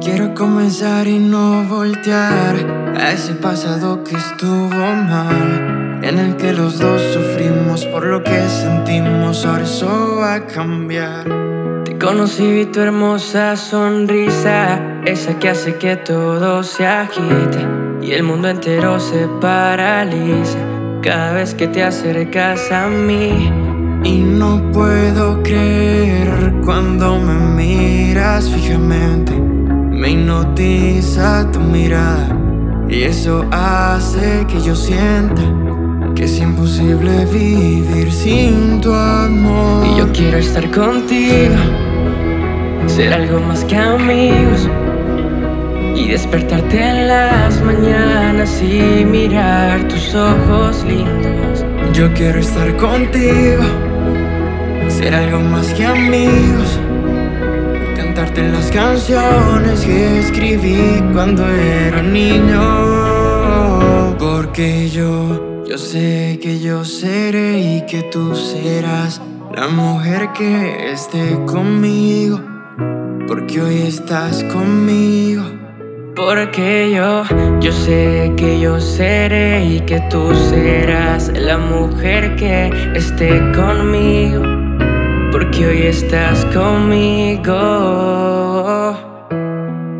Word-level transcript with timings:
Quiero 0.00 0.32
comenzar 0.32 1.08
y 1.08 1.18
no 1.18 1.64
voltear 1.64 2.54
a 2.96 3.10
ese 3.10 3.34
pasado 3.34 4.04
que 4.04 4.14
estuvo 4.14 4.68
mal, 4.68 6.00
en 6.02 6.18
el 6.18 6.36
que 6.36 6.52
los 6.52 6.78
dos 6.78 7.02
sufrimos 7.12 7.84
por 7.86 8.06
lo 8.06 8.22
que 8.22 8.40
sentimos, 8.48 9.44
ahora 9.44 9.64
eso 9.64 10.18
va 10.20 10.34
a 10.34 10.46
cambiar. 10.46 11.24
Te 11.84 11.98
conocí, 11.98 12.46
vi 12.46 12.66
tu 12.66 12.80
hermosa 12.80 13.56
sonrisa, 13.56 14.80
esa 15.04 15.36
que 15.40 15.48
hace 15.48 15.74
que 15.76 15.96
todo 15.96 16.62
se 16.62 16.86
agite 16.86 17.66
y 18.00 18.12
el 18.12 18.22
mundo 18.22 18.48
entero 18.48 19.00
se 19.00 19.26
paraliza 19.40 20.58
cada 21.02 21.32
vez 21.32 21.54
que 21.54 21.66
te 21.66 21.82
acercas 21.82 22.70
a 22.70 22.86
mí. 22.86 23.52
Y 24.04 24.18
no 24.18 24.62
puedo 24.72 25.42
creer 25.42 26.54
cuando 26.64 27.18
me 27.18 27.34
miras 27.34 27.97
hipnotiza 30.58 31.50
tu 31.52 31.60
mirada 31.60 32.36
y 32.88 33.02
eso 33.02 33.44
hace 33.52 34.44
que 34.48 34.60
yo 34.60 34.74
sienta 34.74 35.42
que 36.14 36.24
es 36.24 36.38
imposible 36.40 37.26
vivir 37.26 38.10
sin 38.10 38.80
tu 38.80 38.92
amor. 38.92 39.86
Y 39.86 39.98
yo 39.98 40.12
quiero 40.12 40.38
estar 40.38 40.68
contigo, 40.70 41.54
ser 42.86 43.12
algo 43.12 43.40
más 43.40 43.64
que 43.66 43.76
amigos 43.76 44.68
y 45.94 46.08
despertarte 46.08 46.82
en 46.82 47.08
las 47.08 47.62
mañanas 47.62 48.60
y 48.60 49.04
mirar 49.04 49.86
tus 49.86 50.14
ojos 50.14 50.84
lindos. 50.84 51.64
Yo 51.92 52.12
quiero 52.14 52.40
estar 52.40 52.76
contigo, 52.76 53.62
ser 54.88 55.14
algo 55.14 55.40
más 55.40 55.68
que 55.74 55.86
amigos 55.86 56.80
cantarte 57.98 58.48
las 58.48 58.70
canciones 58.70 59.80
que 59.84 60.20
escribí 60.20 61.02
cuando 61.12 61.44
era 61.48 62.00
niño. 62.00 62.62
Porque 64.20 64.88
yo, 64.88 65.64
yo 65.66 65.76
sé 65.76 66.38
que 66.40 66.60
yo 66.60 66.84
seré 66.84 67.58
y 67.58 67.86
que 67.86 68.04
tú 68.04 68.36
serás 68.36 69.20
la 69.52 69.66
mujer 69.66 70.30
que 70.32 70.92
esté 70.92 71.36
conmigo. 71.44 72.40
Porque 73.26 73.60
hoy 73.60 73.82
estás 73.88 74.44
conmigo. 74.44 75.42
Porque 76.14 76.92
yo, 76.94 77.24
yo 77.60 77.72
sé 77.72 78.32
que 78.36 78.60
yo 78.60 78.78
seré 78.80 79.64
y 79.64 79.80
que 79.80 79.98
tú 80.08 80.32
serás 80.36 81.32
la 81.34 81.58
mujer 81.58 82.36
que 82.36 82.70
esté 82.94 83.40
conmigo 83.52 84.57
porque 85.32 85.66
hoy 85.66 85.82
estás 85.82 86.44
conmigo. 86.46 87.54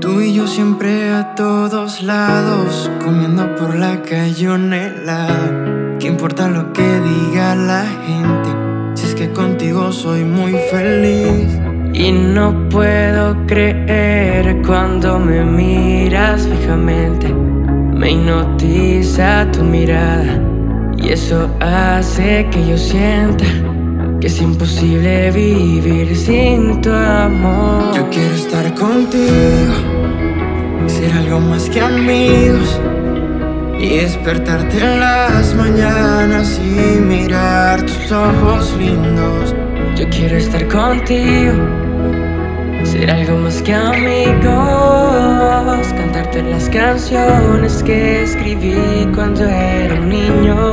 Tú 0.00 0.20
y 0.20 0.34
yo 0.34 0.46
siempre 0.46 1.10
a 1.12 1.34
todos 1.34 2.02
lados, 2.02 2.90
comiendo 3.02 3.54
por 3.56 3.74
la 3.74 4.02
cayonela. 4.02 5.26
¿Qué 5.98 6.06
importa 6.08 6.48
lo 6.48 6.72
que 6.72 7.00
diga 7.00 7.54
la 7.54 7.84
gente? 8.06 8.50
Si 8.94 9.06
es 9.06 9.14
que 9.14 9.30
contigo 9.32 9.92
soy 9.92 10.24
muy 10.24 10.52
feliz. 10.70 11.58
Y 11.92 12.12
no 12.12 12.68
puedo 12.68 13.36
creer 13.46 14.60
cuando 14.66 15.18
me 15.18 15.42
miras 15.44 16.46
fijamente. 16.46 17.32
Me 17.32 18.10
hipnotiza 18.12 19.50
tu 19.52 19.62
mirada 19.64 20.42
y 20.98 21.08
eso 21.08 21.48
hace 21.60 22.46
que 22.50 22.66
yo 22.66 22.76
sienta 22.76 23.44
que 24.26 24.32
es 24.32 24.42
imposible 24.42 25.30
vivir 25.30 26.16
sin 26.16 26.80
tu 26.80 26.90
amor. 26.90 27.94
Yo 27.94 28.10
quiero 28.10 28.34
estar 28.34 28.74
contigo, 28.74 29.74
ser 30.88 31.12
algo 31.12 31.38
más 31.38 31.70
que 31.70 31.80
amigos 31.80 32.80
y 33.78 33.98
despertarte 33.98 34.78
en 34.78 34.98
las 34.98 35.54
mañanas 35.54 36.60
y 36.60 37.00
mirar 37.00 37.82
tus 37.82 38.10
ojos 38.10 38.74
lindos. 38.76 39.54
Yo 39.96 40.08
quiero 40.08 40.38
estar 40.38 40.66
contigo, 40.66 41.54
ser 42.82 43.08
algo 43.12 43.38
más 43.38 43.62
que 43.62 43.74
amigos, 43.74 44.42
cantarte 45.98 46.42
las 46.42 46.68
canciones 46.70 47.80
que 47.84 48.24
escribí 48.24 49.06
cuando 49.14 49.44
era 49.44 49.94
un 49.94 50.08
niño. 50.08 50.65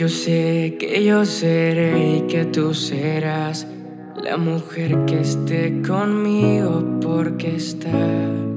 Yo 0.00 0.08
sé 0.08 0.78
que 0.80 1.04
yo 1.04 1.26
seré 1.26 2.16
y 2.16 2.20
que 2.22 2.46
tú 2.46 2.72
serás 2.72 3.66
la 4.16 4.38
mujer 4.38 5.04
que 5.04 5.20
esté 5.20 5.82
conmigo 5.82 6.82
porque 7.02 7.56
está. 7.56 8.49